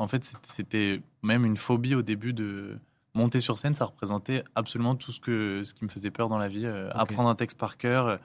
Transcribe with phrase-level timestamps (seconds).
[0.00, 2.78] En fait, c'était- même une phobie au début de
[3.14, 3.74] monter sur scène.
[3.74, 6.64] Ça représentait absolument tout ce, que, ce qui me faisait peur dans la vie.
[6.64, 8.16] Euh, Apprendre un texte par cœur, euh,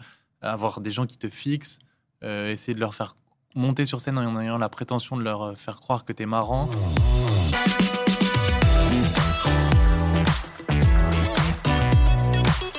[0.42, 1.80] avoir des gens qui te fixent,
[2.24, 3.18] euh, essayer de leur faire
[3.56, 6.70] monter sur scène en ayant la prétention de leur faire croire que t'es marrant.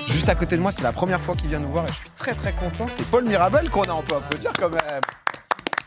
[0.08, 1.98] Juste à côté de moi, c'est la première fois qu'il vient nous voir et je
[1.98, 2.86] suis très très content.
[2.96, 5.00] C'est Paul Mirabel qu'on a, on peut applaudir quand même.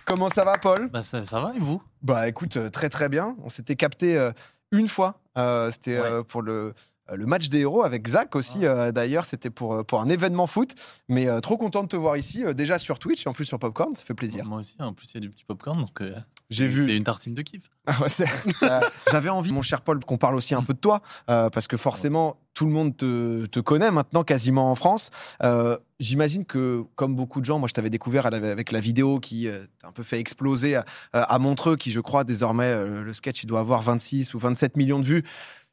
[0.10, 0.90] Comment ça va, Paul?
[0.90, 1.84] Bah, ça, ça va et vous?
[2.02, 3.36] Bah écoute, euh, très très bien.
[3.44, 4.32] On s'était capté euh,
[4.72, 5.22] une fois.
[5.38, 6.74] Euh, C'était euh, pour le,
[7.14, 8.62] le match des héros avec Zach aussi.
[8.92, 10.74] D'ailleurs, c'était pour, pour un événement foot.
[11.10, 13.94] Mais trop content de te voir ici, déjà sur Twitch et en plus sur Popcorn,
[13.94, 14.46] ça fait plaisir.
[14.46, 15.80] Moi aussi, en plus, il y a du petit popcorn.
[15.80, 16.02] Donc,
[16.50, 16.86] J'ai c'est- vu.
[16.88, 17.70] C'est une tartine de kiff.
[17.86, 18.08] Ah ouais,
[18.64, 18.80] Euh,
[19.12, 21.78] J'avais envie, mon cher Paul, qu'on parle aussi un peu de toi, euh, parce que
[21.78, 25.12] forcément, tout le monde te, te connaît maintenant quasiment en France.
[25.44, 29.48] Euh, J'imagine que, comme beaucoup de gens, moi je t'avais découvert avec la vidéo qui
[29.50, 30.82] euh, t'a un peu fait exploser euh,
[31.14, 34.78] à Montreux, qui je crois désormais, euh, le sketch, il doit avoir 26 ou 27
[34.78, 35.24] millions de vues.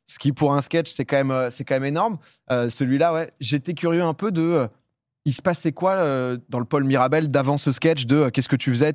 [0.08, 2.18] Ce qui, pour un sketch, c'est quand même, c'est quand même énorme.
[2.50, 4.42] Euh, Celui-là, ouais, j'étais curieux un peu de.
[4.42, 4.66] euh,
[5.24, 8.48] il se passait quoi euh, dans le Paul Mirabel d'avant ce sketch de euh, qu'est-ce
[8.48, 8.92] que tu faisais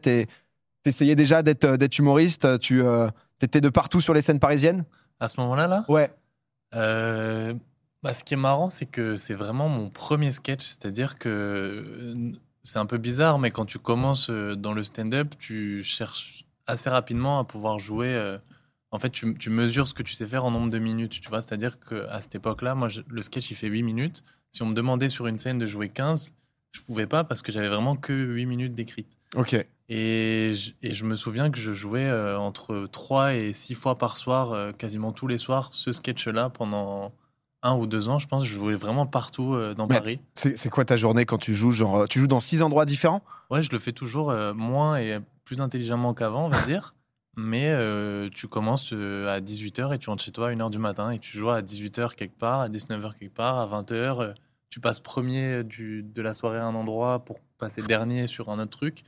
[0.83, 3.07] T'essayais déjà d'être euh, d'être humoriste Tu euh,
[3.41, 4.83] étais de partout sur les scènes parisiennes?
[5.19, 6.11] À ce moment-là, là, Ouais.
[6.73, 7.53] Euh,
[8.03, 10.63] bah, ce qui est marrant, c'est que c'est vraiment mon premier sketch.
[10.65, 12.31] C'est-à-dire que euh,
[12.63, 16.89] c'est un peu bizarre, mais quand tu commences euh, dans le stand-up, tu cherches assez
[16.89, 18.07] rapidement à pouvoir jouer.
[18.13, 18.37] euh,
[18.91, 21.19] en fait, tu, tu mesures ce que tu sais faire en nombre de minutes.
[21.21, 24.23] Tu vois, c'est-à-dire qu'à cette époque-là, moi, je- le sketch, il fait 8 minutes.
[24.51, 26.33] Si on me demandait sur une scène de jouer 15,
[26.73, 29.07] je pouvais pas parce que j'avais vraiment que 8 minutes d'écrite.
[29.35, 29.55] Ok.
[29.93, 33.97] Et je, et je me souviens que je jouais euh, entre 3 et 6 fois
[33.97, 37.11] par soir, euh, quasiment tous les soirs, ce sketch-là pendant
[37.61, 38.45] un ou deux ans, je pense.
[38.45, 40.19] Je jouais vraiment partout euh, dans Mais- Paris.
[40.33, 43.21] C'est quoi ta journée quand tu joues genre, Tu joues dans six endroits différents?
[43.49, 46.95] Ouais, je le fais toujours moins et plus intelligemment qu'avant, on va dire.
[47.35, 47.75] Mais
[48.33, 51.37] tu commences à 18h et tu rentres chez toi à 1h du matin et tu
[51.37, 53.93] joues à 18h quelque part, à 19h quelque part, à 20h.
[54.21, 54.33] euh,
[54.69, 58.57] tu passes premier du, de la soirée à un endroit pour passer dernier sur un
[58.59, 59.03] autre truc.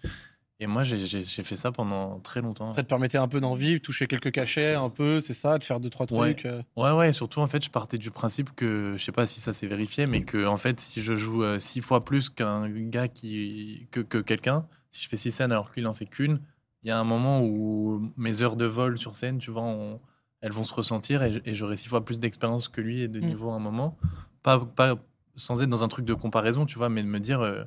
[0.64, 0.98] Et moi, j'ai-
[1.44, 2.72] fait ça pendant très longtemps.
[2.72, 5.64] Ça te permettait un peu d'en vivre, toucher quelques cachets, un peu, c'est ça, de
[5.66, 6.34] faire deux, trois Ouais.
[6.34, 6.46] trucs.
[6.46, 6.62] euh.
[6.78, 9.42] Ouais, ouais, et surtout, en fait, je partais du principe que, je sais pas si
[9.42, 12.70] ça s'est vérifié, mais que, en fait, si je joue euh, six fois plus qu'un
[12.70, 16.40] gars qui, que, que quelqu'un, si je fais six scènes alors qu'il en fait qu'une,
[16.82, 20.00] il y a un moment où mes heures de vol sur scène, tu vois, on-
[20.40, 23.20] elles vont se ressentir et, et j'aurai six fois plus d'expérience que lui et de
[23.20, 23.26] Mm.
[23.26, 23.98] niveau à un moment.
[24.44, 24.96] Pas, pas
[25.36, 27.64] sans être dans un truc de comparaison, tu vois, mais de me dire, euh,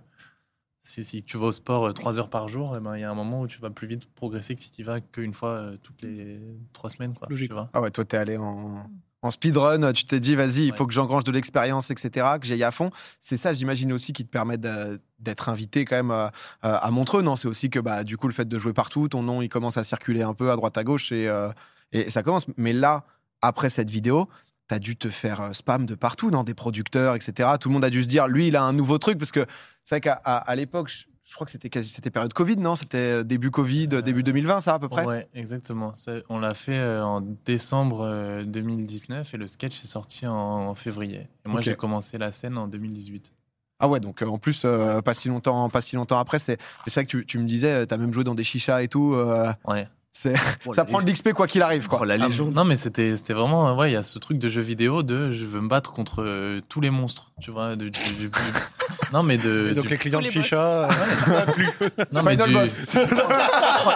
[0.86, 3.04] si, si tu vas au sport euh, trois heures par jour, eh ben, il y
[3.04, 5.34] a un moment où tu vas plus vite progresser que si tu y vas qu'une
[5.34, 6.40] fois euh, toutes les
[6.72, 7.26] trois semaines, quoi.
[7.28, 7.48] Logique.
[7.48, 7.68] Tu vois.
[7.72, 8.88] Ah ouais, toi t'es allé en,
[9.22, 10.76] en speedrun, tu t'es dit vas-y, il Ouais.
[10.76, 12.90] faut que j'engrange de l'expérience, etc., que j'aille à fond.
[13.20, 16.28] C'est ça, j'imagine aussi, qui te permet d'être invité quand même euh,
[16.62, 17.34] à Montreux, non?
[17.36, 19.76] C'est aussi que bah, du coup, le fait de jouer partout, ton nom il commence
[19.78, 21.50] à circuler un peu à droite à gauche et, euh,
[21.92, 22.46] et ça commence.
[22.56, 23.04] Mais là,
[23.42, 24.28] après cette vidéo,
[24.68, 27.50] t'as dû te faire euh, spam de partout, dans des producteurs, etc.
[27.60, 29.46] Tout le monde a dû se dire, lui, il a un nouveau truc, parce que
[29.84, 32.56] c'est vrai qu'à à, à l'époque, je, je crois que c'était quasi c'était période Covid,
[32.56, 32.74] non?
[32.76, 35.04] C'était euh, début Covid, Euh, début 2020, ça à peu près?
[35.04, 35.92] Ouais, exactement.
[36.28, 41.28] On l'a fait en décembre euh, 2019 et le sketch est sorti en, en février.
[41.44, 43.32] Et moi, j'ai commencé la scène en 2018.
[43.78, 46.58] Ah ouais, donc euh, en plus, euh, pas, si longtemps, pas si longtemps après, c'est
[46.86, 48.88] c'est vrai que tu, tu me disais, tu as même joué dans des chichas et
[48.88, 49.12] tout.
[49.14, 49.86] euh, Ouais.
[50.22, 51.88] C'est- ça prend de l'XP quoi qu'il arrive.
[51.88, 51.98] Quoi.
[52.02, 52.54] Oh, la Ah, légende.
[52.54, 53.68] non, mais c'était c'était vraiment.
[53.68, 55.92] euh, Ouais, il y a ce truc de jeu vidéo de je veux me battre
[55.92, 57.32] contre euh, tous les monstres.
[57.40, 57.76] Tu vois.
[57.76, 58.30] de- du- du- du-
[59.12, 59.68] non, mais de.
[59.70, 60.88] Et donc du- les clients de chicha, euh,
[62.12, 62.70] non, mais du- boss.
[62.94, 63.00] Non,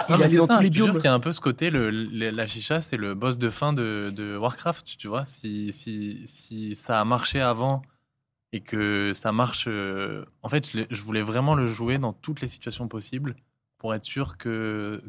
[0.09, 1.69] Il mais c'est dans ça, tous les je qu'il y a un peu ce côté,
[1.69, 5.25] le, le- la chicha, c'est le boss de fin de, de Warcraft, tu vois.
[5.25, 7.81] Si, si, si ça a marché avant
[8.53, 9.65] et que ça marche.
[9.67, 13.35] euh, en fait, je voulais vraiment le jouer dans toutes les situations possibles
[13.81, 15.01] pour être sûr que,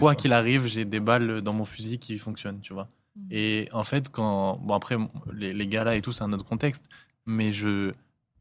[0.00, 2.88] quoi qu'il arrive, j'ai des balles dans mon fusil qui fonctionnent, tu vois.
[3.16, 3.26] Mhm.
[3.30, 4.56] Et en fait, quand.
[4.62, 4.96] Bon, après,
[5.34, 6.86] les, les galas et tout, c'est un autre contexte,
[7.26, 7.92] mais je.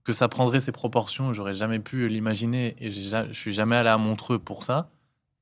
[0.06, 3.98] Que ça prendrait ces proportions, j'aurais jamais pu l'imaginer et je suis jamais allé à
[3.98, 4.90] Montreux pour ça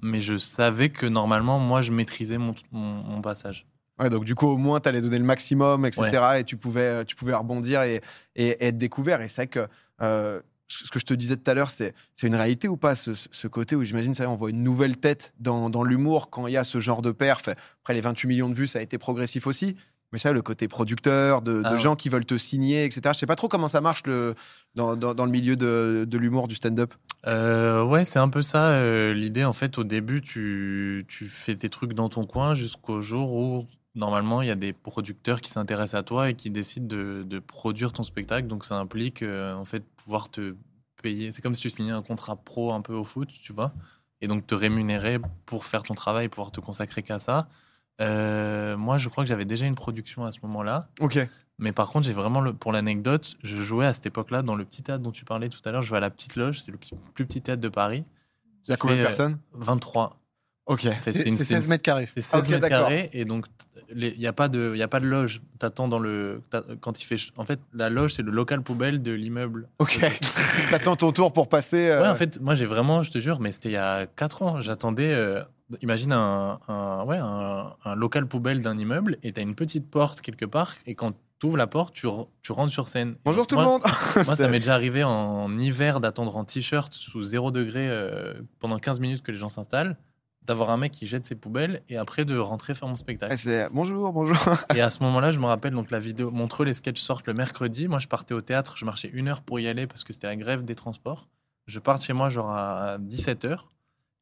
[0.01, 3.65] mais je savais que normalement, moi, je maîtrisais mon, mon, mon passage.
[3.97, 6.39] Ouais, donc du coup, au moins, tu allais donner le maximum, etc.
[6.39, 8.01] Et tu pouvais, tu pouvais rebondir et,
[8.35, 9.21] et- et être découvert.
[9.21, 9.67] Et c'est vrai que
[10.01, 12.95] euh, ce que je te disais tout à l'heure, c'est c'est une réalité ou pas,
[12.95, 16.47] ce, ce côté où j'imagine, ça, on voit une nouvelle tête dans, dans l'humour quand
[16.47, 17.47] il y a ce genre de perf.
[17.81, 19.75] Après, les 28 millions de vues, ça a été progressif aussi.
[20.11, 21.77] Mais ça, le côté producteur, de, de Ah ouais.
[21.77, 23.01] gens qui veulent te signer, etc.
[23.13, 24.35] Je sais pas trop comment ça marche le,
[24.75, 26.93] dans, dans- dans le milieu de, de l'humour, du stand-up.
[27.27, 28.69] Euh, ouais, c'est un peu ça.
[28.69, 33.01] euh, L'idée, en fait, au début, tu, tu fais tes trucs dans ton coin jusqu'au
[33.01, 36.85] jour où, normalement, il y a des producteurs qui s'intéressent à toi et qui décident
[36.85, 38.47] de, de produire ton spectacle.
[38.47, 40.55] Donc, ça implique, euh, en fait, pouvoir te
[41.01, 41.31] payer.
[41.31, 43.73] C'est comme si tu signais un contrat pro un peu au foot, tu vois.
[44.21, 47.47] Et donc, te rémunérer pour faire ton travail, pouvoir te consacrer qu'à ça.
[48.01, 50.89] Euh, moi, je crois que j'avais déjà une production à ce moment-là.
[50.99, 51.19] Ok.
[51.57, 54.65] Mais par contre, j'ai vraiment, le, pour l'anecdote, je jouais à cette époque-là dans le
[54.65, 55.81] petit théâtre dont tu parlais tout à l'heure.
[55.81, 58.03] Je jouais à la Petite Loge, c'est le plus, petit théâtre de Paris.
[58.67, 59.37] Il y a combien de euh, personnes?
[59.53, 60.17] 23.
[60.67, 60.81] Ok.
[60.81, 62.09] C'est C'est c'est une- c'est c'est une- 16 mètres carrés.
[62.13, 63.45] C'est 16 Ok, mètres carrés et donc
[63.95, 65.41] il n'y a pas de il y a pas de loge.
[65.59, 69.01] T'attends dans le t'as- quand il fait en fait la loge c'est le local poubelle
[69.01, 69.67] de l'immeuble.
[69.79, 69.99] Ok.
[70.71, 71.89] T'attends ton tour pour passer.
[71.89, 74.07] euh, Ouais, en fait, moi j'ai vraiment, je te jure, mais c'était il y a
[74.07, 74.61] 4 ans.
[74.61, 75.43] J'attendais, euh,
[75.81, 79.89] imagine un, un- ouais, un, un local poubelle d'un immeuble et tu as une petite
[79.89, 82.07] porte quelque part et quand tu ouvres la porte, tu,
[82.41, 83.15] tu rentres sur scène.
[83.25, 83.81] Bonjour donc, tout moi- le monde.
[84.25, 88.79] Moi, ça m'est déjà arrivé en hiver d'attendre en t-shirt sous 0 degré euh, pendant
[88.79, 89.97] 15 minutes que les gens s'installent,
[90.45, 93.37] d'avoir un mec qui jette ses poubelles et après de rentrer faire mon spectacle.
[93.37, 94.37] C'est- Bonjour, bonjour.
[94.75, 97.33] Et à ce moment-là, je me rappelle, donc la vidéo, Montreux, les sketchs sortent le
[97.33, 97.87] mercredi.
[97.87, 100.27] Moi, je partais au théâtre, je marchais une heure pour y aller parce que c'était
[100.27, 101.27] la grève des transports.
[101.67, 103.57] Je pars chez moi genre à 17h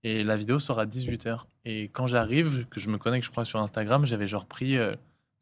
[0.04, 1.42] et la vidéo sort à 18h.
[1.66, 4.94] Et quand j'arrive, que je me connecte, je crois, sur Instagram, j'avais genre pris euh,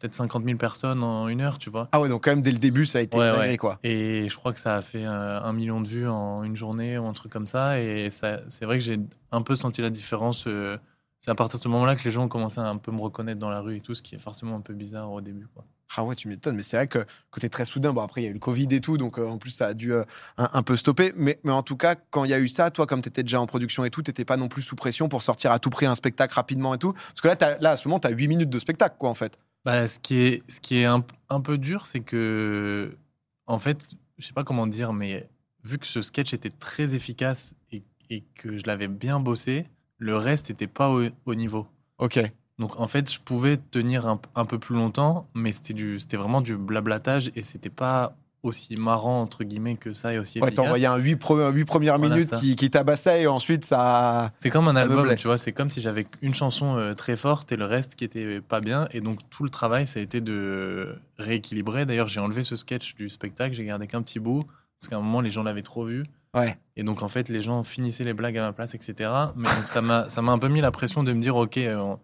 [0.02, 1.88] peut-être 50 000 personnes en une heure, tu vois.
[1.92, 3.80] Ah ouais, donc quand même dès le début, ça a été Ouais, quoi.
[3.84, 6.98] Et je crois que ça a fait euh, un million de vues en une journée
[6.98, 7.80] ou un truc comme ça.
[7.80, 9.00] Et ça, c'est vrai que j'ai
[9.32, 10.46] un peu senti la différence.
[10.48, 10.78] euh,
[11.24, 13.00] c'est à partir de ce moment-là que les gens ont commencé à un peu me
[13.00, 15.46] reconnaître dans la rue et tout, ce qui est forcément un peu bizarre au début.
[15.54, 15.64] Quoi.
[15.96, 18.28] Ah ouais, tu m'étonnes, mais c'est vrai que côté très soudain, bon après il y
[18.28, 20.04] a eu le Covid et tout, donc euh, en plus ça a dû euh,
[20.40, 21.14] un, un peu stopper.
[21.16, 23.22] Mais, mais en tout cas, quand il y a eu ça, toi comme tu étais
[23.22, 25.70] déjà en production et tout, t'étais pas non plus sous pression pour sortir à tout
[25.70, 26.94] prix un spectacle rapidement et tout.
[26.94, 29.14] Parce que là, là à ce moment, tu as 8 minutes de spectacle, quoi, en
[29.14, 29.38] fait.
[29.66, 32.98] Bah, ce qui est, ce qui est un, un peu dur, c'est que,
[33.46, 35.30] en fait, je sais pas comment dire, mais
[35.64, 39.68] vu que ce sketch était très efficace et, et que je l'avais bien bossé,
[39.98, 41.68] le reste n'était pas au, au niveau.
[42.00, 42.20] Ok.
[42.58, 46.18] Donc, en fait, je pouvais tenir un, un peu plus longtemps, mais c'était du- c'était
[46.18, 50.48] vraiment du blablatage et c'était pas aussi marrant, entre guillemets, que ça et aussi Ouais,
[50.48, 50.64] efficace.
[50.66, 51.52] t'envoyais un 8, premières
[51.98, 52.38] Voilà, minutes ça.
[52.38, 54.32] qui, qui tabassait et ensuite ça.
[54.40, 55.38] C'est comme un album, tu vois.
[55.38, 58.60] C'est comme si j'avais une chanson euh, très forte et le reste qui était pas
[58.62, 58.88] bien.
[58.92, 61.86] Et donc tout le travail, ça a été de rééquilibrer.
[61.86, 64.44] D'ailleurs, j'ai enlevé ce sketch du spectacle, j'ai gardé qu'un petit bout
[64.80, 66.04] parce qu'à un moment les gens l'avaient trop vu.
[66.34, 66.58] Ouais.
[66.78, 69.10] Et donc en fait, les gens finissaient les blagues à ma place, etc.
[69.36, 71.58] Mais donc ça m'a ça m'a un peu mis la pression de me dire, ok,
[71.58, 71.96] euh,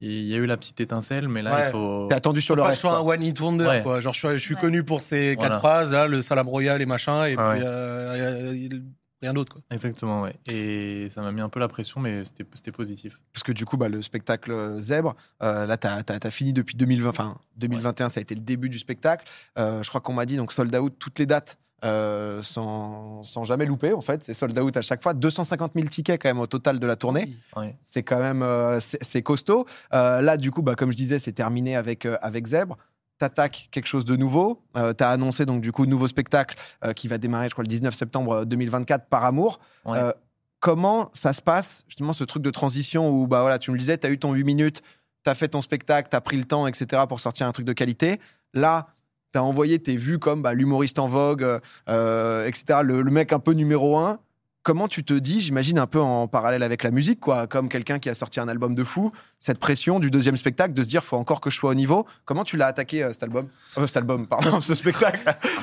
[0.00, 1.68] il y a eu la petite étincelle, mais là Ouais.
[1.68, 2.06] il faut.
[2.08, 2.82] T'es attendu sur le Pas que reste.
[2.82, 3.82] je sois un one hit wonder, Ouais.
[3.82, 4.00] quoi.
[4.00, 4.60] Genre, je suis, je suis Ouais.
[4.60, 5.58] connu pour ces quatre Voilà.
[5.58, 7.66] phrases, là, le salam royal et machin, et Ah puis ouais.
[7.66, 8.68] euh,
[9.22, 9.62] rien d'autre, quoi.
[9.70, 10.34] Exactement, ouais.
[10.46, 13.18] Et ça m'a mis un peu la pression, mais c'était c'était positif.
[13.32, 16.76] Parce que du coup, bah, le spectacle euh, Zèbre, euh, là, tu as, fini depuis
[16.76, 19.24] 2020, enfin 2021, ça a été le début du spectacle.
[19.58, 21.56] Euh, je crois qu'on m'a dit, donc sold out toutes les dates.
[21.84, 24.22] Euh, sans, sans jamais louper en fait.
[24.24, 25.14] C'est sold out à chaque fois.
[25.14, 27.36] 250 000 tickets quand même au total de la tournée.
[27.82, 29.66] C'est quand même euh, c'est costaud.
[29.92, 32.76] Euh, là du coup bah, comme je disais c'est terminé avec euh, avec Zèbre.
[33.18, 34.62] T'attaques quelque chose de nouveau.
[34.76, 37.68] Euh, t'as annoncé donc du coup nouveau spectacle euh, qui va démarrer je crois le
[37.68, 39.58] 19 septembre 2024 par amour.
[39.86, 39.98] Ouais.
[39.98, 40.12] Euh,
[40.60, 43.80] comment ça se passe, justement, ce truc de transition où, bah voilà, tu me le
[43.80, 44.82] disais, tu as eu ton 8 minutes,
[45.24, 47.66] tu as fait ton spectacle, tu as pris le temps, etc., pour sortir un truc
[47.66, 48.20] de qualité.
[48.52, 48.88] Là,
[49.36, 51.46] tu as envoyé tes vues comme bah, l'humoriste en vogue,
[51.88, 54.18] euh, etc., le, le mec un peu numéro un.
[54.62, 58.00] Comment tu te dis, j'imagine un peu en parallèle avec la musique, quoi, comme quelqu'un
[58.00, 61.04] qui a sorti un album de fou, cette pression du deuxième spectacle de se dire,
[61.04, 62.04] faut encore que je sois au niveau.
[62.24, 63.46] Comment tu l'as attaqué, euh, cet album
[63.78, 65.20] Euh, Cet album, pardon, ce spectacle?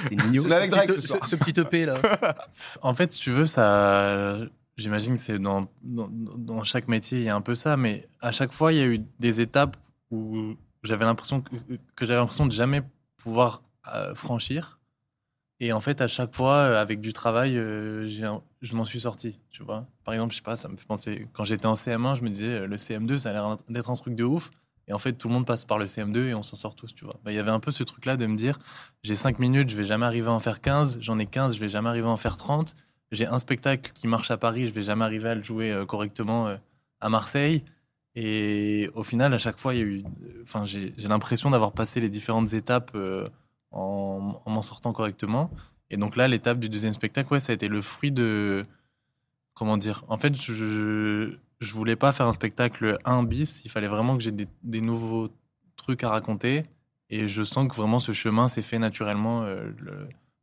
[0.10, 0.50] Mignon.
[0.50, 1.20] Avec Drake ce, ce soir.
[1.26, 1.96] ce- ce petit EP, là.
[2.82, 4.38] En fait, si tu veux, ça.
[4.78, 8.08] J'imagine que c'est dans, dans, dans chaque métier, il y a un peu ça, mais
[8.22, 9.76] à chaque fois, il y a eu des étapes
[10.12, 11.52] où j'avais l'impression que,
[11.96, 12.82] que j'avais l'impression de jamais
[13.24, 13.64] pouvoir
[13.94, 14.80] euh, franchir.
[15.60, 19.02] Et en fait, à chaque fois, euh, avec du travail, euh, un- je m'en suis
[19.02, 19.86] sorti, tu vois.
[20.04, 21.28] Par exemple, je sais pas, ça me fait penser.
[21.34, 24.16] Quand j'étais en CM1, je me disais, le CM2, ça a l'air d'être un truc
[24.16, 24.52] de ouf.
[24.90, 26.94] Et en fait, tout le monde passe par le CM2 et on s'en sort tous,
[26.94, 27.18] tu vois.
[27.24, 28.60] Bah, Il y avait un peu ce truc-là de me dire,
[29.04, 31.60] j'ai 5 minutes, je vais jamais arriver à en faire 15, j'en ai 15, je
[31.62, 32.76] vais jamais arriver à en faire 30
[33.12, 36.58] j'ai un spectacle qui marche à Paris, je vais jamais arriver à le jouer correctement
[37.00, 37.64] à Marseille.
[38.16, 40.04] Et au final, à chaque fois, il y a eu,
[40.44, 43.28] enfin, j'ai l'impression d'avoir passé les différentes étapes euh,
[43.72, 45.50] en, en m'en sortant correctement.
[45.90, 48.66] Et donc là, l'étape du deuxième spectacle, ouais, ça a été le fruit de,
[49.54, 50.04] comment dire.
[50.08, 50.54] En fait, je,
[51.60, 53.62] je, voulais pas faire un spectacle 1 bis.
[53.66, 55.30] Il fallait vraiment que j'ai des, nouveaux
[55.76, 56.66] trucs à raconter.
[57.10, 59.44] Et je sens que vraiment ce chemin s'est fait naturellement.
[59.44, 59.72] euh,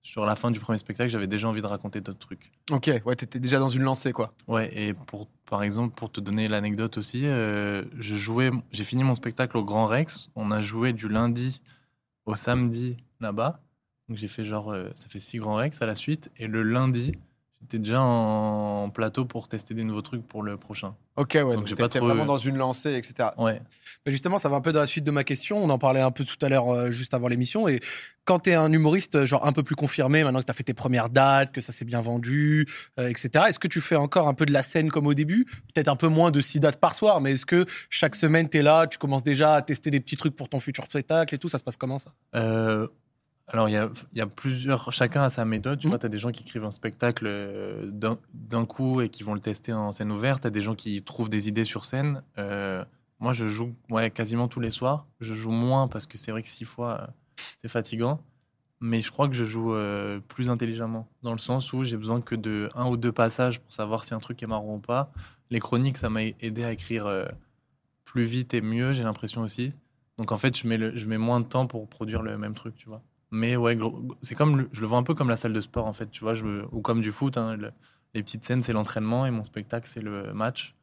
[0.02, 2.52] sur la fin du premier spectacle, j'avais déjà envie de raconter d'autres trucs.
[2.70, 4.32] ok, ouais, t'étais déjà dans une lancée, quoi.
[4.48, 9.04] Ouais, et pour, par exemple, pour te donner l'anecdote aussi, euh, je jouais, j'ai fini
[9.04, 10.30] mon spectacle au Grand Rex.
[10.36, 11.60] On a joué du lundi
[12.24, 13.60] au samedi là-bas.
[14.08, 16.30] Donc j'ai fait genre, euh, ça fait six Grands Rex à la suite.
[16.36, 17.12] Et le lundi,
[17.62, 20.94] j'étais déjà en plateau pour tester des nouveaux trucs pour le prochain.
[21.16, 21.42] Ok, ouais.
[21.42, 23.30] Donc, Donc, j'ai pas trop- vraiment dans une lancée, etc.
[23.36, 23.60] Ouais.
[24.06, 25.62] Bah, justement, ça va un peu dans la suite de ma question.
[25.62, 27.68] On en parlait un peu tout à l'heure, euh, juste avant l'émission.
[27.68, 27.80] Et
[28.24, 30.54] quand tu es un humoriste, euh, genre un peu plus confirmé, maintenant que tu as
[30.54, 32.66] fait tes premières dates, que ça s'est bien vendu,
[32.98, 35.44] euh, etc., est-ce que tu fais encore un peu de la scène comme au début?
[35.74, 38.58] Peut-être un peu moins de six dates par soir, mais est-ce que chaque semaine, tu
[38.58, 41.38] es là, tu commences déjà à tester des petits trucs pour ton futur spectacle et
[41.38, 41.48] tout?
[41.48, 42.12] Ça se passe comment ça?
[42.36, 42.86] Euh,
[43.52, 44.92] alors, il y a, il y a plusieurs.
[44.92, 45.78] Chacun a sa méthode.
[45.78, 45.90] Tu Mhm.
[45.92, 47.90] vois, tu as des gens qui écrivent un spectacle euh,
[48.32, 50.42] d'un coup et qui vont le tester en scène ouverte.
[50.42, 52.22] Tu as des gens qui trouvent des idées sur scène.
[52.38, 52.84] Euh,
[53.18, 55.06] moi, je joue ouais, quasiment tous les soirs.
[55.20, 57.06] Je joue moins parce que c'est vrai que six fois, euh,
[57.58, 58.20] c'est fatigant.
[58.80, 62.22] Mais je crois que je joue euh, plus intelligemment, dans le sens où j'ai besoin
[62.22, 65.12] que de un ou deux passages pour savoir si un truc est marrant ou pas.
[65.50, 67.06] Les chroniques, ça m'a aidé à écrire
[68.04, 69.72] plus vite et mieux, j'ai l'impression aussi.
[70.18, 72.54] Donc en fait, je mets, le- je mets moins de temps pour produire le même
[72.54, 73.02] truc, tu vois.
[73.30, 73.78] Mais ouais,
[74.22, 76.20] c'est comme, je le vois un peu comme la salle de sport, en fait, tu
[76.24, 76.34] vois,
[76.72, 77.36] ou comme du foot.
[77.38, 77.72] hein, le-
[78.14, 80.74] les petites scènes, c'est l'entraînement et mon spectacle, c'est le match.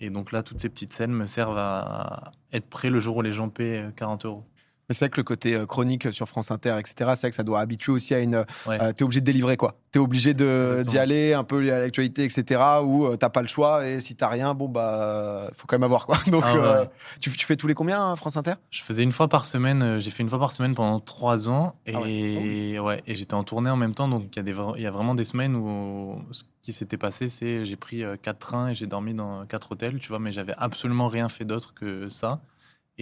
[0.00, 3.22] Et donc là, toutes ces petites scènes me servent à être prêt le jour où
[3.22, 4.44] les gens paient euh, 40 euros.
[4.90, 7.36] Mais c'est vrai que le côté euh, chronique sur France Inter, etc., c'est vrai que
[7.36, 8.44] ça doit habituer aussi à une.
[8.66, 8.82] Ouais.
[8.82, 9.76] euh, t'es obligé de délivrer, quoi.
[9.92, 13.46] T'es obligé de- d'y aller un peu à l'actualité, etc., où euh, t'as pas le
[13.46, 16.18] choix et si t'as rien, bon, bah, faut quand même avoir, quoi.
[16.26, 16.90] Donc, Ah ouais, euh, ouais.
[17.20, 18.54] tu, tu fais tous les combien, hein, France Inter?
[18.70, 21.48] Je faisais une fois par semaine, euh, j'ai fait une fois par semaine pendant trois
[21.48, 23.00] ans et, Ah ouais.
[23.06, 24.08] et j'étais en tournée en même temps.
[24.08, 27.76] Donc il y, y a vraiment des semaines où ce qui s'était passé, c'est j'ai
[27.76, 31.06] pris euh, quatre trains et j'ai dormi dans quatre hôtels, tu vois, mais j'avais absolument
[31.06, 32.40] rien fait d'autre que ça.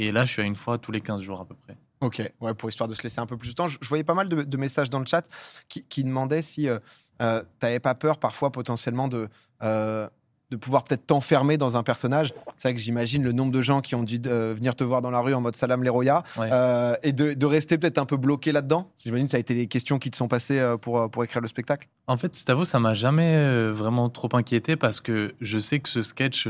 [0.00, 1.76] Et là, je suis à une fois tous les 15 jours à peu près.
[2.00, 3.67] Ok, ouais, pour histoire de se laisser un peu plus de temps.
[3.67, 5.26] Je, voyais pas mal de, messages dans le chat
[5.69, 6.78] qui, demandaient si euh,
[7.21, 9.28] euh, t'avais pas peur parfois potentiellement de,
[9.64, 10.09] euh,
[10.50, 12.33] de pouvoir peut-être t'enfermer dans un personnage.
[12.57, 15.02] C'est vrai que j'imagine le nombre de gens qui ont dû euh, venir te voir
[15.02, 16.49] dans la rue en mode salam les royas Ouais.
[16.52, 18.90] euh, et de, de rester peut-être un peu bloqué là-dedans.
[18.97, 21.43] J'imagine que ça a été les questions qui te sont passées euh, pour, pour écrire
[21.43, 21.88] le spectacle.
[22.07, 25.88] En fait, je t'avoue, ça m'a jamais vraiment trop inquiété parce que je sais que
[25.90, 26.49] ce sketch,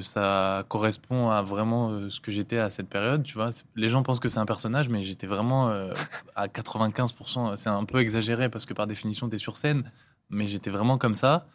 [0.00, 3.22] ça correspond à vraiment ce que j'étais à cette période.
[3.22, 5.68] Tu vois, les gens pensent que c'est un personnage, mais j'étais vraiment
[6.34, 7.56] à 95%.
[7.56, 9.84] C'est un peu exagéré parce que par définition, tu es sur scène,
[10.30, 11.46] mais j'étais vraiment comme ça.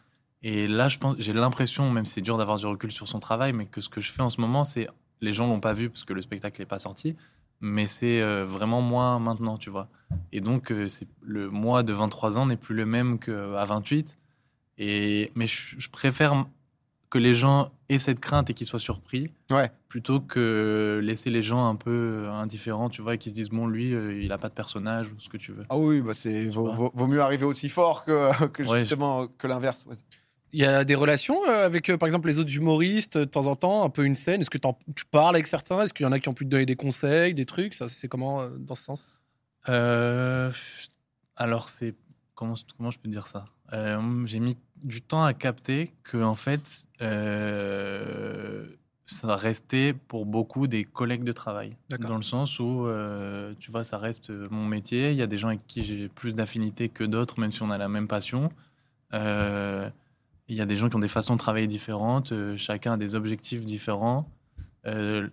[0.44, 3.20] Et là, je pense, j'ai l'impression, même si c'est dur d'avoir du recul sur son
[3.20, 4.88] travail, mais que ce que je fais en ce moment, c'est
[5.22, 7.16] les gens l'ont pas vu parce que le spectacle n'est pas sorti,
[7.62, 9.88] mais c'est euh, vraiment moi maintenant, tu vois.
[10.34, 14.18] Et donc, euh, c'est le moi de 23 ans n'est plus le même qu'à 28.
[14.80, 16.46] Et, mais je, je préfère
[17.10, 19.72] que les gens aient cette crainte et qu'ils soient surpris, Ouais.
[19.88, 23.68] plutôt que laisser les gens un peu indifférents, tu vois, et qui se disent, bon,
[23.68, 25.64] lui, euh, il a pas de personnage ou ce que tu veux.
[25.70, 29.86] Ah oui, bah c'est vaut, mieux arriver aussi fort que, que Ouais, justement que l'inverse.
[29.88, 29.96] Ouais.
[30.54, 33.30] Il y a des relations euh, avec, euh, par exemple, les autres humoristes, euh, de
[33.30, 34.40] temps en temps, un peu une scène?
[34.40, 35.82] Est-ce que tu parles avec certains?
[35.82, 37.74] Est-ce qu'il y en a qui ont pu te donner des conseils, des trucs?
[37.74, 39.04] Ça, c'est comment dans ce sens?
[39.68, 40.52] Euh,
[41.36, 41.96] alors, c'est.
[42.36, 43.46] Comment, comment je peux dire ça?
[43.74, 48.68] Euh, J'ai mis du temps à capter que, en fait, euh,
[49.08, 51.76] ça restait pour beaucoup des collègues de travail.
[52.00, 52.88] Dans le sens où,
[53.60, 55.12] tu vois, ça reste mon métier.
[55.12, 57.72] Il y a des gens avec qui j'ai plus d'affinité que d'autres, même si on
[57.72, 58.52] a la même passion.
[59.14, 59.90] Euh,
[60.48, 62.32] il y a des gens qui ont des façons de travailler différentes.
[62.32, 64.30] euh, chacun a des objectifs différents.
[64.86, 65.30] Euh,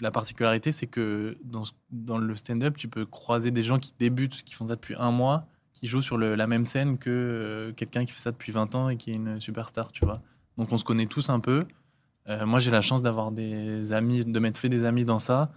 [0.00, 4.44] la particularité, c'est que dans, dans le stand-up, tu peux croiser des gens qui débutent,
[4.44, 8.04] qui font ça depuis un mois, qui jouent sur la même scène que euh, quelqu'un
[8.04, 10.22] qui fait ça depuis 20 ans et qui est une superstar, tu vois.
[10.56, 11.64] Donc on se connaît tous un peu.
[12.44, 15.50] Moi, j'ai la chance d'avoir des amis, de m'être fait des amis dans ça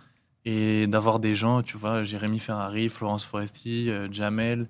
[0.45, 4.69] et d'avoir des gens, tu vois, Jérémy Ferrari, Florence Foresti, Jamel,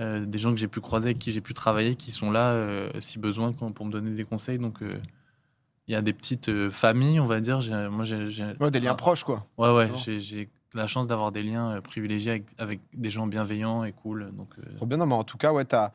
[0.00, 2.52] euh, des gens que j'ai pu croiser, avec qui j'ai pu travailler, qui sont là
[2.52, 4.58] euh, si besoin pour me donner des conseils.
[4.58, 4.98] Donc euh,
[5.86, 7.60] il y a des petites familles, on va dire.
[7.60, 9.46] J'ai- Moi, j'ai, Ouais, des liens ah, proches, quoi.
[9.58, 13.84] Ouais, ouais, j'ai la chance d'avoir des liens euh, privilégiés avec, avec des gens bienveillants
[13.84, 14.30] et cool.
[14.36, 15.92] Donc, euh, Trop bien, non, mais en tout cas, ouais, tu as,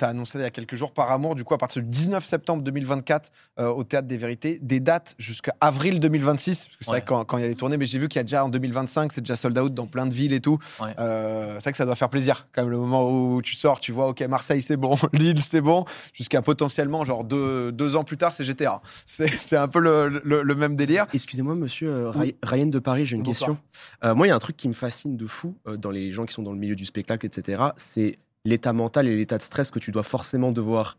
[0.00, 2.62] annoncé il y a quelques jours par amour, du coup, à partir du 19 septembre
[2.62, 6.96] 2024 euh, au Théâtre des Vérités, des dates jusqu'à avril 2026, parce que c'est Ouais.
[6.98, 8.24] vrai que quand, quand il y a les tournées, mais j'ai vu qu'il y a
[8.24, 10.58] déjà en 2025, c'est déjà sold out dans plein de villes et tout.
[10.80, 10.94] Ouais.
[10.98, 13.80] Euh, c'est vrai que ça doit faire plaisir, quand même, le moment où tu sors,
[13.80, 18.04] tu vois, ok, Marseille c'est bon, Lille c'est bon, jusqu'à potentiellement, genre deux, deux ans
[18.04, 18.80] plus tard, c'est GTA.
[19.04, 21.06] C'est c'est un peu le, le- le même délire.
[21.12, 23.50] Excusez-moi, monsieur euh, Ryan de Paris, j'ai une Bonsoir.
[23.50, 23.58] question.
[24.06, 26.12] Euh, moi, il y a un truc qui me fascine de fou euh, dans les
[26.12, 27.62] gens qui sont dans le milieu du spectacle, etc.
[27.76, 30.96] C'est l'état mental et l'état de stress que tu dois forcément devoir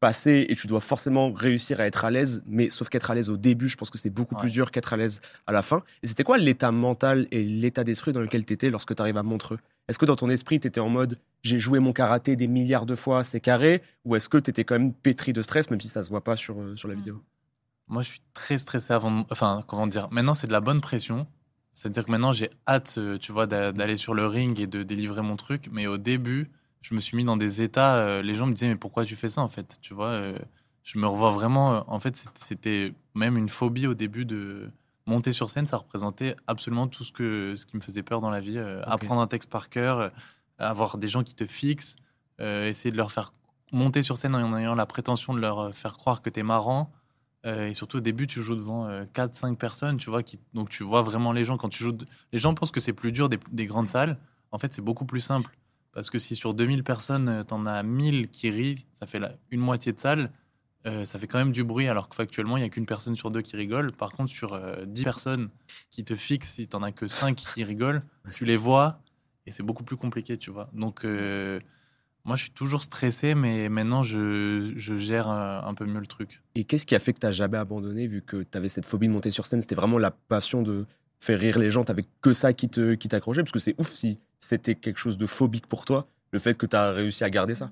[0.00, 2.42] passer et tu dois forcément réussir à être à l'aise.
[2.46, 4.92] Mais sauf qu'être à l'aise au début, je pense que c'est beaucoup plus dur qu'être
[4.92, 5.82] à l'aise à la fin.
[6.02, 9.16] Et c'était quoi l'état mental et l'état d'esprit dans lequel tu étais lorsque tu arrives
[9.18, 9.58] à Montreux?
[9.88, 12.86] Est-ce que dans ton esprit, tu étais en mode j'ai joué mon karaté des milliards
[12.86, 13.82] de fois, c'est carré?
[14.04, 16.24] Ou est-ce que tu étais quand même pétri de stress, même si ça se voit
[16.24, 16.98] pas sur, euh, sur la Mm.
[16.98, 17.22] vidéo?
[17.88, 19.10] Moi, je suis très stressé avant.
[19.20, 20.08] de- Enfin, comment dire?
[20.10, 21.26] Maintenant, c'est de la bonne pression.
[21.72, 24.82] C'est-à-dire que maintenant, j'ai hâte, euh, tu vois, d'a- d'aller sur le ring et de
[24.82, 25.68] délivrer mon truc.
[25.72, 26.50] Mais au début,
[26.82, 27.96] je me suis mis dans des états.
[27.96, 30.36] euh, les gens me disaient, mais pourquoi tu fais ça en fait Tu vois, euh,
[30.82, 31.84] je me revois vraiment.
[31.92, 34.70] en fait, c'était- même une phobie au début de
[35.06, 35.66] monter sur scène.
[35.68, 38.58] Ça représentait absolument tout ce, que, ce qui me faisait peur dans la vie.
[38.84, 40.10] Apprendre un texte par cœur,
[40.58, 41.96] avoir des gens qui te fixent,
[42.38, 43.32] essayer de leur faire
[43.72, 46.90] monter sur scène en ayant la prétention de leur faire croire que tu es marrant.
[47.46, 50.82] Euh, et surtout au début, tu joues devant 4-5 personnes, tu vois, qui, donc tu
[50.82, 51.56] vois vraiment les gens.
[51.56, 54.18] Quand tu joues, de- les gens pensent que c'est plus dur des, des grandes salles.
[54.52, 55.56] En fait, c'est beaucoup plus simple.
[55.92, 59.32] Parce que si sur 2000 personnes, tu en as 1000 qui rient, ça fait la-
[59.50, 60.30] une moitié de salle,
[60.86, 63.16] euh, ça fait quand même du bruit, alors que factuellement, il n'y a qu'une personne
[63.16, 63.92] sur deux qui rigole.
[63.92, 65.48] Par contre, sur euh, 10 personnes
[65.90, 69.00] qui te fixent, si tu n'en as que 5 qui rigolent, tu les vois,
[69.46, 70.70] et c'est beaucoup plus compliqué, tu vois.
[70.74, 71.58] Donc, euh,
[72.24, 76.06] moi, je suis toujours stressé, mais maintenant, je, je gère euh, un peu mieux le
[76.06, 76.42] truc.
[76.54, 79.12] Et qu'est-ce qui a fait que t'as jamais abandonné vu que t'avais cette phobie de
[79.12, 79.60] monter sur scène?
[79.60, 80.86] C'était vraiment la passion de
[81.18, 81.82] faire rire les gens.
[81.84, 83.42] T'avais que ça qui te qui t'accrochait?
[83.42, 86.66] Parce que c'est ouf si c'était quelque chose de phobique pour toi, le fait que
[86.66, 87.70] t'as réussi à garder ça.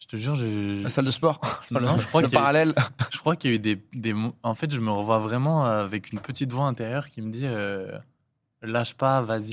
[0.00, 0.82] Je te jure, j'ai...
[0.82, 1.40] La salle de sport.
[1.70, 2.74] Non, je crois le eu- parallèle.
[3.12, 6.12] Je crois qu'il y a eu des, des En fait, je me revois vraiment avec
[6.12, 7.96] une petite voix intérieure qui me dit euh,
[8.62, 9.50] lâche pas, vas-y.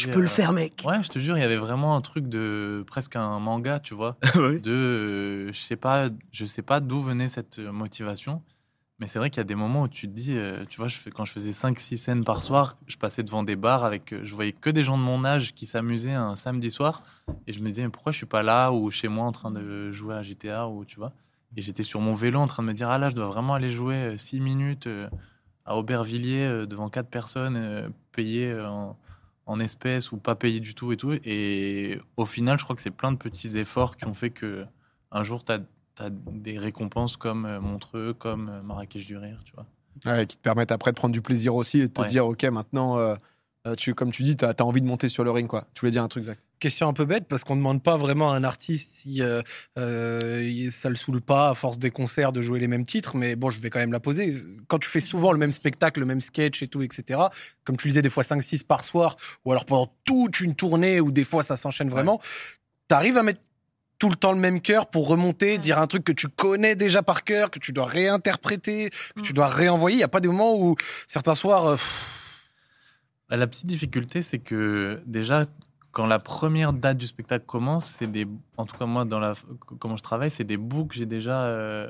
[0.50, 0.52] euh.
[0.52, 0.84] mec.
[0.86, 3.94] Ouais, je te jure, il y avait vraiment un truc de presque un manga, tu
[3.94, 4.60] vois, Ouais.
[4.60, 8.42] de euh, je sais pas, je sais pas d'où venait cette euh, motivation,
[9.00, 10.88] mais c'est vrai qu'il y a des moments où tu te dis, euh, tu vois,
[10.88, 14.14] je fais, quand je faisais 5-6 scènes par soir, je passais devant des bars avec,
[14.24, 17.02] je voyais que des gens de mon âge qui s'amusaient un samedi soir,
[17.48, 19.52] et je me disais mais pourquoi je suis pas là ou chez moi en train
[19.52, 21.14] de jouer à GTA ou tu vois,
[21.58, 23.54] et j'étais sur mon vélo en train de me dire ah là je dois vraiment
[23.56, 25.08] aller jouer 6 minutes euh,
[25.70, 28.98] à Aubervilliers euh, devant quatre personnes euh, payées euh, en
[29.46, 31.14] en espèces ou pas payé du tout et tout.
[31.24, 34.64] Et au final, je crois que c'est plein de petits efforts qui ont fait que
[35.12, 35.60] un jour, tu as,
[36.12, 39.66] des récompenses comme Montreux, comme Marrakech du Rire, tu vois.
[40.06, 42.08] Ouais, qui te permettent après de prendre du plaisir aussi et de te Ouais.
[42.08, 43.16] dire, ok, maintenant, euh,
[43.68, 45.48] euh, tu, comme tu dis, tu as, envie de monter sur le ring.
[45.48, 45.66] quoi.
[45.74, 47.96] Tu voulais dire un truc, Zach Question un peu bête parce qu'on ne demande pas
[47.96, 49.42] vraiment à un artiste si euh,
[49.78, 53.38] euh, ça le saoule pas à force des concerts de jouer les mêmes titres, mais
[53.38, 54.34] bon, je vais quand même la poser.
[54.68, 57.20] Quand tu fais souvent le même spectacle, le même sketch et tout, etc.,
[57.64, 61.12] comme tu disais, des fois 5-6 par soir, ou alors pendant toute une tournée, ou
[61.12, 62.20] des fois ça s'enchaîne vraiment,
[62.90, 63.40] tu arrives à mettre
[63.98, 65.58] tout le temps le même cœur pour remonter, Ouais.
[65.60, 69.32] dire un truc que tu connais déjà par cœur, que tu dois réinterpréter, que tu
[69.32, 69.36] Mm.
[69.36, 69.96] dois réenvoyer.
[69.96, 70.76] Il n'y a pas des moments où
[71.08, 71.78] certains soirs.
[73.30, 75.46] La petite difficulté, c'est que déjà,
[75.92, 78.28] quand la première date du spectacle commence, c'est des.
[78.58, 79.34] En tout cas, moi, dans la,
[79.80, 81.90] comment je travaille, c'est des bouts que j'ai déjà euh,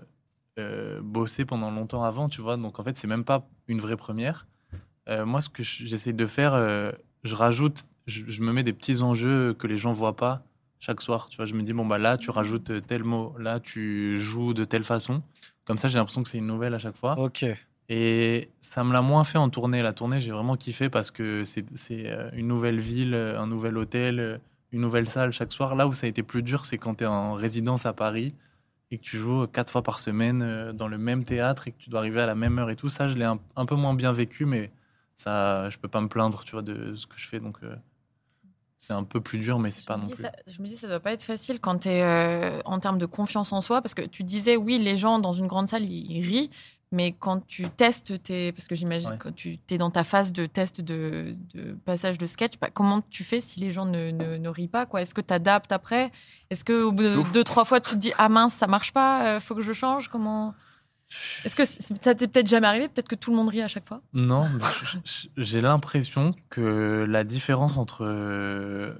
[0.59, 2.57] euh, bossé pendant longtemps avant, tu vois.
[2.57, 4.47] Donc, en fait, c'est même pas une vraie première.
[5.07, 6.53] Euh, moi, ce que je- j'essaie de faire,
[7.23, 10.43] je rajoute, je, je me mets des petits enjeux que les gens voient pas
[10.79, 11.27] chaque soir.
[11.29, 14.53] Tu vois, je me dis, bon, bah là, tu rajoutes tel mot, là, tu joues
[14.53, 15.23] de telle façon.
[15.65, 17.17] Comme ça, j'ai l'impression que c'est une nouvelle à chaque fois.
[17.19, 17.45] Ok.
[17.89, 19.81] Et ça me l'a moins fait en tournée.
[19.81, 24.19] La tournée, j'ai vraiment kiffé parce que c'est euh, une nouvelle ville, un nouvel hôtel,
[24.19, 24.37] euh,
[24.71, 25.75] une nouvelle salle chaque soir.
[25.75, 28.35] Là où ça a été plus dur, c'est quand tu es en résidence à Paris
[28.91, 31.77] et que tu joues quatre fois par semaine euh, dans le même théâtre et que
[31.79, 32.89] tu dois arriver à la même heure et tout.
[32.89, 34.71] Ça, je l'ai un, peu moins bien vécu, mais
[35.15, 37.39] ça, je peux pas me plaindre, tu vois, de ce que je fais.
[37.39, 37.57] Donc,
[38.79, 40.15] c'est un peu plus dur, mais c'est pas non plus.
[40.23, 43.05] ça, je me dis, ça doit pas être facile quand tu es en termes de
[43.05, 46.09] confiance en soi, parce que tu disais, oui, les gens dans une grande salle, ils,
[46.11, 46.49] ils rient,
[46.91, 48.51] mais quand tu testes tes.
[48.51, 49.17] Parce que j'imagine Ouais.
[49.19, 53.01] quand tu es dans ta phase de test de, de passage de sketch, bah, comment
[53.11, 55.01] tu fais si les gens ne, ne, ne rient pas quoi?
[55.03, 56.11] Est-ce que tu adaptes après?
[56.49, 57.31] Est-ce qu'au bout de Ouf.
[57.31, 59.73] deux, trois fois, tu te dis, ah mince, ça marche pas, euh, faut que je
[59.73, 60.07] change?
[60.07, 60.55] Comment.
[61.43, 63.87] Est-ce que ça t'est peut-être jamais arrivé Peut-être que tout le monde rit à chaque
[63.87, 64.01] fois?
[64.13, 64.47] Non,
[65.37, 68.05] j'ai l'impression que la différence entre.
[68.05, 68.93] euh,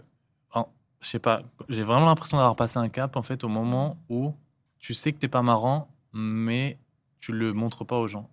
[1.02, 4.34] je sais pas, j'ai vraiment l'impression d'avoir passé un cap en fait au moment où
[4.80, 6.78] tu sais que t'es pas marrant, mais
[7.22, 8.30] tu le montres pas aux gens.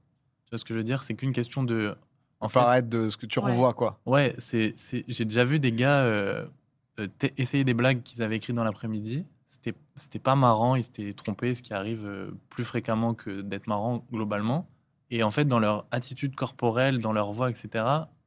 [0.47, 1.05] Tu vois ce que je veux dire?
[1.05, 1.97] C'est qu'une question de.
[2.41, 3.53] En fait, Paraître de ce que tu Ouais.
[3.53, 4.01] revois, quoi.
[4.05, 6.47] Ouais, c'est, c'est- j'ai déjà vu des gars euh,
[6.99, 9.25] euh, essayer des blagues qu'ils avaient écrites dans l'après-midi.
[9.47, 14.05] C'était, pas marrant, ils s'étaient trompés, ce qui arrive euh, plus fréquemment que d'être marrant
[14.13, 14.69] globalement.
[15.11, 17.85] Et en fait, dans leur attitude corporelle, dans leur voix, etc.,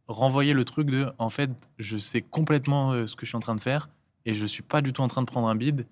[0.08, 3.42] renvoyer le truc de en fait, je sais complètement euh, ce que je suis en
[3.42, 3.90] train de faire
[4.26, 5.88] et je suis pas du tout en train de prendre un bide.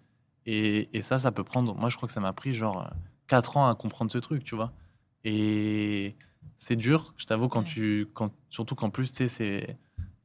[0.45, 1.75] Et, et ça, ça peut prendre.
[1.75, 2.89] Moi, je crois que ça m'a pris genre
[3.27, 4.71] 4 ans à comprendre ce truc, tu vois.
[5.23, 6.15] Et
[6.57, 8.07] c'est dur, je t'avoue, quand tu.
[8.13, 9.77] Quand, surtout qu'en plus, tu sais, c'est.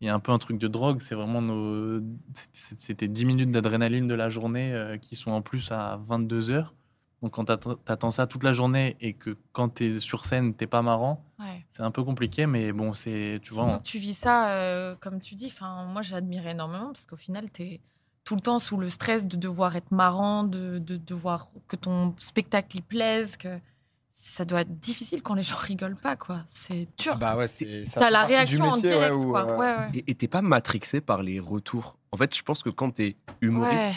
[0.02, 2.00] Il y a un peu un truc de drogue, c'est vraiment nos.
[2.34, 6.50] c'était- C'était 10 minutes d'adrénaline de la journée euh, qui sont en plus à 22
[6.50, 6.74] heures.
[7.22, 10.82] Donc quand t'attends ça toute la journée et que quand t'es sur scène, t'es pas
[10.82, 11.64] marrant, Ouais.
[11.70, 13.38] c'est un peu compliqué, mais bon, c'est.
[13.42, 13.64] Tu vois.
[13.64, 15.46] On- que tu vis ça, euh, comme tu dis.
[15.46, 17.80] Enfin, moi, j'admire énormément parce qu'au final, tu es
[18.24, 22.14] tout le temps sous le stress de devoir être marrant, de, de devoir que ton
[22.18, 23.60] spectacle y plaise, que
[24.12, 26.42] ça doit être difficile quand les gens rigolent pas, quoi.
[26.46, 27.16] C'est dur.
[27.18, 27.86] Bah ouais, c'est.
[27.86, 29.50] ça T'as la réaction en métier, ouais, direct, où, quoi.
[29.50, 30.04] euh, Ouais, ouais.
[30.06, 31.98] Et t'es pas matrixé par les retours?
[32.12, 33.94] En fait, je pense que quand t'es humoriste, Ouais.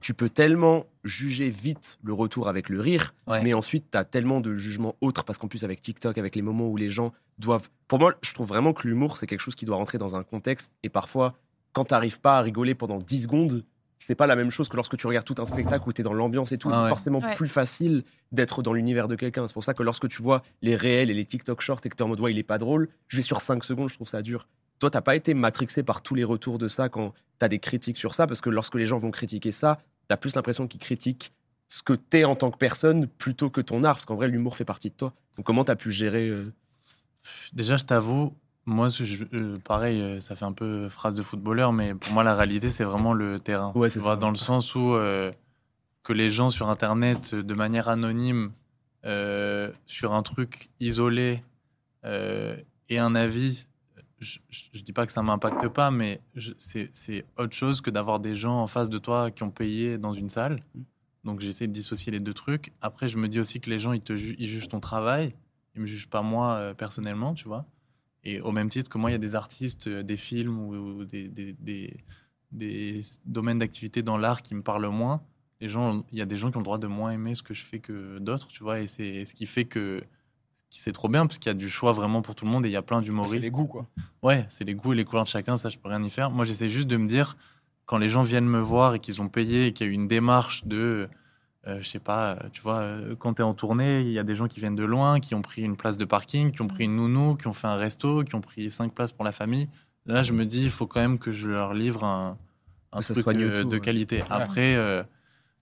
[0.00, 3.42] tu peux tellement juger vite le retour avec le rire, Ouais.
[3.42, 6.42] mais ensuite, tu as tellement de jugements autres, parce qu'en plus, avec TikTok, avec les
[6.42, 7.68] moments où les gens doivent...
[7.88, 10.22] Pour moi, je trouve vraiment que l'humour, c'est quelque chose qui doit rentrer dans un
[10.22, 11.34] contexte, et parfois,
[11.72, 13.64] quand tu n'arrives pas à rigoler pendant 10 secondes,
[14.02, 16.04] c'est pas la même chose que lorsque tu regardes tout un spectacle où tu es
[16.04, 16.70] dans l'ambiance et tout.
[16.72, 16.88] Ah c'est ouais.
[16.88, 17.34] forcément Ouais.
[17.36, 19.46] plus facile d'être dans l'univers de quelqu'un.
[19.46, 21.96] C'est pour ça que lorsque tu vois les réels et les TikTok shorts et que
[21.96, 23.94] tu es en mode, ouais, il est pas drôle, je vais sur 5 secondes, je
[23.96, 24.48] trouve ça dur.
[24.78, 27.58] Toi, t'as pas été matrixé par tous les retours de ça quand tu as des
[27.58, 30.66] critiques sur ça, parce que lorsque les gens vont critiquer ça, tu as plus l'impression
[30.66, 31.32] qu'ils critiquent
[31.68, 34.56] ce que t'es en tant que personne plutôt que ton art, parce qu'en vrai, l'humour
[34.56, 35.12] fait partie de toi.
[35.36, 36.50] Donc, comment tu as pu gérer euh,
[37.52, 38.32] Déjà, je t'avoue,
[38.66, 42.22] moi, je- euh, pareil, euh, ça fait un peu phrase de footballeur, mais pour moi,
[42.24, 43.72] la réalité, c'est vraiment le terrain.
[43.74, 44.16] Ouais, Tu c'est vois, ça.
[44.20, 45.32] Dans le sens où euh,
[46.02, 48.52] que les gens sur Internet, de manière anonyme,
[49.06, 51.42] euh, sur un truc isolé,
[52.04, 53.66] aient un avis,
[54.18, 57.90] je, je dis pas que ça m'impacte pas, mais je- c'est c'est autre chose que
[57.90, 60.60] d'avoir des gens en face de toi qui ont payé dans une salle.
[60.74, 60.80] Mm.
[61.24, 62.72] Donc j'essaie de dissocier les deux trucs.
[62.80, 65.34] Après, je me dis aussi que les gens, ils, te ju- ils jugent ton travail.
[65.74, 67.64] Ils me jugent pas moi personnellement, tu vois.
[68.24, 71.04] Et au même titre que moi, il y a des artistes, euh, des films ou,
[71.04, 71.96] des, des, des-
[72.52, 75.22] des domaines d'activité dans l'art qui me parlent moins.
[75.60, 77.42] Les gens, il y a des gens qui ont le droit de moins aimer ce
[77.42, 78.80] que je fais que d'autres, tu vois.
[78.80, 80.02] Et c'est ce qui fait que
[80.68, 82.68] c'est trop bien parce qu'il y a du choix vraiment pour tout le monde et
[82.68, 83.44] il y a plein C'est d'humoristes.
[83.44, 83.86] les goûts, quoi.
[84.22, 86.30] Ouais, c'est les goûts et les couleurs de chacun, ça je peux rien y faire.
[86.30, 87.36] Moi j'essaie juste de me dire,
[87.86, 89.94] quand les gens viennent me voir et qu'ils ont payé et qu'il y a eu
[89.94, 91.08] une démarche de,
[91.66, 94.22] je sais pas, euh, tu vois, euh, quand tu es en tournée, il y a
[94.22, 96.68] des gens qui viennent de loin, qui ont pris une place de parking, qui ont
[96.68, 99.32] pris une nounou, qui ont fait un resto, qui ont pris cinq places pour la
[99.32, 99.68] famille.
[100.06, 102.38] Là je me dis, il faut quand même que je leur livre un,
[103.00, 103.80] truc euh, de ouais.
[103.80, 104.24] qualité.
[104.30, 105.02] Après, euh,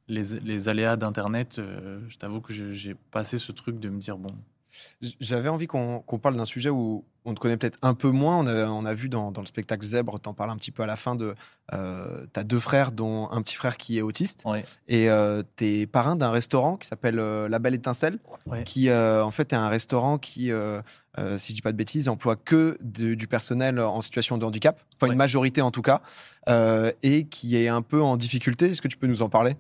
[0.07, 4.17] les, les aléas d'Internet, euh, je t'avoue que j'ai passé ce truc de me dire,
[4.19, 4.35] bon,
[5.21, 8.39] J'avais envie qu'on parle d'un sujet où on te connaît peut-être un peu moins.
[8.39, 10.83] On a, on a vu dans, dans le spectacle Zèbre, t'en parles un petit peu
[10.83, 11.35] à la fin de.
[11.75, 14.43] Euh, T'as deux frères, dont un petit frère qui est autiste.
[14.47, 14.65] ouais.
[14.87, 18.65] Et euh, t'es parrain d'un restaurant qui s'appelle euh, La Belle Étincelle, Ouais.
[18.65, 20.51] qui euh, en fait est un restaurant qui,
[21.37, 24.81] si je dis pas de bêtises, emploie que de- du personnel en situation de handicap,
[24.97, 25.13] enfin Ouais.
[25.13, 26.01] une majorité en tout cas,
[27.03, 28.71] et qui est un peu en difficulté.
[28.71, 29.57] Est-ce que tu peux nous en parler?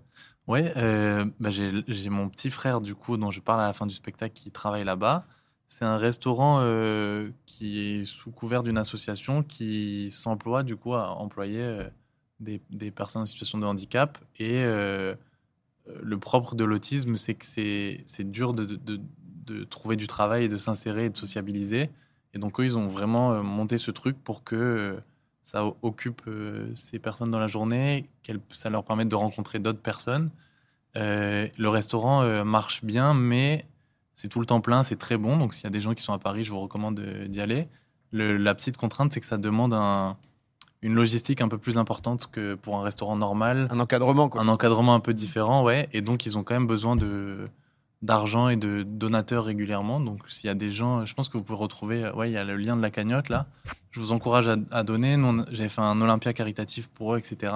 [0.48, 3.84] Ouais, euh, bah, j'ai mon petit frère, du coup, dont je parle à la fin
[3.84, 5.26] du spectacle, qui travaille là-bas.
[5.68, 11.10] C'est un restaurant euh, qui est sous couvert d'une association qui s'emploie, du coup, à
[11.10, 11.84] employer euh,
[12.40, 14.18] des, personnes en situation de handicap.
[14.38, 20.48] Et le propre de l'autisme, c'est que c'est dur de, de- trouver du travail et
[20.48, 21.90] de s'insérer et de sociabiliser.
[22.34, 24.98] Et donc, eux, ils ont vraiment monté ce truc pour que
[25.48, 28.06] ça occupe euh, ces personnes dans la journée,
[28.52, 30.28] ça leur permette de rencontrer d'autres personnes.
[30.98, 33.64] Euh, le restaurant euh, marche bien, mais
[34.12, 35.38] c'est tout le temps plein, c'est très bon.
[35.38, 37.66] Donc, s'il y a des gens qui sont à Paris, je vous recommande d'y aller.
[38.10, 40.18] Le- la petite contrainte, c'est que ça demande un-
[40.82, 44.42] une logistique un peu plus importante que pour un restaurant normal Un encadrement, quoi.
[44.42, 45.88] un encadrement un peu différent, ouais.
[45.94, 47.46] Et donc, ils ont quand même besoin de
[48.02, 50.00] d'argent et de donateurs régulièrement.
[50.00, 52.32] Donc, s'il y a des gens, je pense que vous pouvez retrouver, euh, ouais, il
[52.32, 53.46] y a le lien de la cagnotte là.
[53.90, 55.16] Je vous encourage à, à donner.
[55.50, 57.52] J'avais fait un Olympia caritatif pour eux, etc.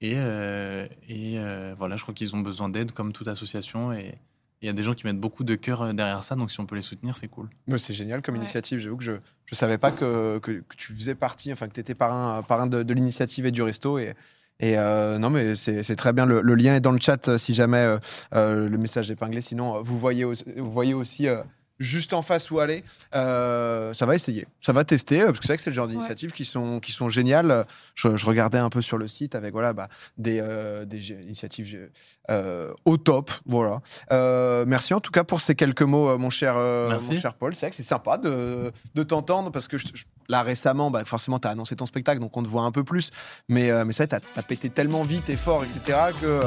[0.00, 3.92] Et, euh, et euh, voilà, je crois qu'ils ont besoin d'aide comme toute association.
[3.92, 4.18] Et
[4.60, 6.34] il y a des gens qui mettent beaucoup de cœur euh, derrière ça.
[6.36, 7.48] Donc, si on peut les soutenir, c'est cool.
[7.68, 8.40] Mais C'est génial comme Ouais.
[8.40, 8.78] initiative.
[8.80, 11.80] J'avoue que je ne savais pas que, que, que tu faisais partie, enfin que tu
[11.80, 13.98] étais parrain, parrain de, de l'initiative et du resto.
[13.98, 14.14] Et,
[14.60, 16.24] et euh, non, mais c'est très bien.
[16.24, 17.96] Le, lien est dans le chat euh, si jamais
[18.34, 19.40] euh, le message est épinglé.
[19.40, 21.28] Sinon, vous voyez, aussi-
[21.78, 22.84] juste en face où aller.
[23.14, 25.74] Euh, ça va essayer, ça va tester, euh, parce que c'est vrai que c'est le
[25.76, 27.66] genre d'initiatives qui, sont, qui sont géniales.
[27.94, 31.88] Je, je regardais un peu sur le site avec voilà, bah, des, euh, des initiatives
[32.30, 33.30] euh, au top.
[33.46, 33.80] Voilà.
[34.12, 37.54] Euh, merci en tout cas pour ces quelques mots, mon cher, mon cher Paul.
[37.54, 41.04] C'est vrai que c'est sympa de, de t'entendre parce que je- je- là récemment, bah,
[41.04, 43.10] forcément, tu as annoncé ton spectacle, donc on te voit un peu plus.
[43.48, 46.40] Mais, euh, mais ça, tu as, pété tellement vite et fort, etc., que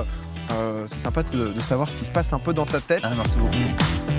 [0.51, 3.01] euh, c'est sympa de, de savoir ce qui se passe un peu dans ta tête.
[3.03, 4.14] Ah, merci beaucoup.